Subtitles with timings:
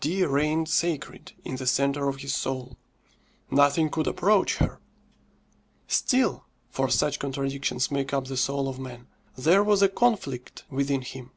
[0.00, 2.78] Dea reigned sacred in the centre of his soul;
[3.50, 4.80] nothing could approach her.
[5.86, 11.02] Still (for such contradictions make up the soul of man) there was a conflict within
[11.02, 11.30] him.